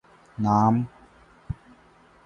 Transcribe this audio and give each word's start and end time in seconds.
نام؟ 0.39 0.87